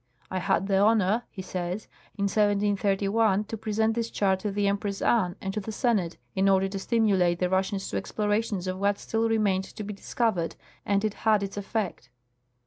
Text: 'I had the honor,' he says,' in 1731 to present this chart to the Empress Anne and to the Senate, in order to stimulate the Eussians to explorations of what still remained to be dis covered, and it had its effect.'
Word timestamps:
'I 0.31 0.39
had 0.39 0.65
the 0.65 0.79
honor,' 0.79 1.25
he 1.29 1.43
says,' 1.43 1.87
in 2.17 2.23
1731 2.23 3.43
to 3.43 3.55
present 3.55 3.93
this 3.93 4.09
chart 4.09 4.39
to 4.39 4.49
the 4.49 4.67
Empress 4.67 4.99
Anne 4.99 5.35
and 5.39 5.53
to 5.53 5.59
the 5.59 5.71
Senate, 5.71 6.17
in 6.33 6.49
order 6.49 6.67
to 6.69 6.79
stimulate 6.79 7.37
the 7.37 7.49
Eussians 7.49 7.87
to 7.91 7.97
explorations 7.97 8.65
of 8.65 8.79
what 8.79 8.97
still 8.97 9.29
remained 9.29 9.65
to 9.65 9.83
be 9.83 9.93
dis 9.93 10.15
covered, 10.15 10.55
and 10.87 11.05
it 11.05 11.13
had 11.13 11.43
its 11.43 11.55
effect.' 11.55 12.09